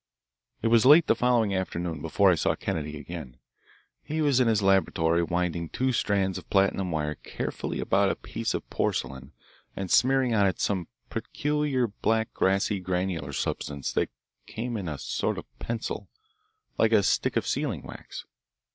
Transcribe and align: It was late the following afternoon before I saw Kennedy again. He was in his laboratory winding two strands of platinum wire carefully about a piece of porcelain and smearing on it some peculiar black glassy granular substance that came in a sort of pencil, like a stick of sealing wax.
It 0.63 0.69
was 0.69 0.83
late 0.83 1.05
the 1.05 1.13
following 1.15 1.53
afternoon 1.53 2.01
before 2.01 2.31
I 2.31 2.33
saw 2.33 2.55
Kennedy 2.55 2.97
again. 2.97 3.37
He 4.01 4.19
was 4.19 4.39
in 4.39 4.47
his 4.47 4.63
laboratory 4.63 5.21
winding 5.21 5.69
two 5.69 5.91
strands 5.91 6.39
of 6.39 6.49
platinum 6.49 6.89
wire 6.89 7.13
carefully 7.13 7.79
about 7.79 8.09
a 8.09 8.15
piece 8.15 8.55
of 8.55 8.67
porcelain 8.71 9.31
and 9.75 9.91
smearing 9.91 10.33
on 10.33 10.47
it 10.47 10.59
some 10.59 10.87
peculiar 11.11 11.85
black 11.85 12.33
glassy 12.33 12.79
granular 12.79 13.31
substance 13.31 13.91
that 13.93 14.09
came 14.47 14.75
in 14.75 14.89
a 14.89 14.97
sort 14.97 15.37
of 15.37 15.45
pencil, 15.59 16.09
like 16.79 16.93
a 16.93 17.03
stick 17.03 17.37
of 17.37 17.45
sealing 17.45 17.83
wax. 17.83 18.25